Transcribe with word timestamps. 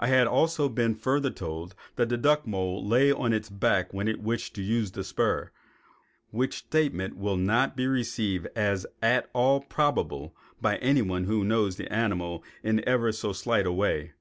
I 0.00 0.06
had 0.06 0.26
also 0.26 0.70
been 0.70 0.94
further 0.94 1.28
told 1.28 1.74
that 1.96 2.08
the 2.08 2.16
duck 2.16 2.46
mole 2.46 2.82
lay 2.82 3.12
on 3.12 3.34
its 3.34 3.50
back 3.50 3.92
when 3.92 4.08
it 4.08 4.22
wished 4.22 4.54
to 4.54 4.62
use 4.62 4.92
the 4.92 5.04
spur, 5.04 5.50
which 6.30 6.54
statement 6.56 7.18
will 7.18 7.36
not 7.36 7.76
be 7.76 7.86
received 7.86 8.48
as 8.56 8.86
at 9.02 9.28
all 9.34 9.60
probable 9.60 10.34
by 10.58 10.78
anyone 10.78 11.24
who 11.24 11.44
knows 11.44 11.76
the 11.76 11.92
animal 11.92 12.42
in 12.62 12.82
ever 12.88 13.12
so 13.12 13.34
slight 13.34 13.66
a 13.66 13.72
way. 13.72 14.12